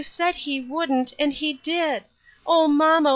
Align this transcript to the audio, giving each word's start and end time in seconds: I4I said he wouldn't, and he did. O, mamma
I4I 0.01 0.05
said 0.07 0.35
he 0.35 0.59
wouldn't, 0.61 1.13
and 1.19 1.31
he 1.31 1.53
did. 1.61 2.05
O, 2.47 2.67
mamma 2.67 3.09